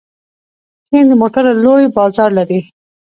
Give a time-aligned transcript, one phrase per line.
[0.87, 2.59] چین د موټرو لوی بازار لري.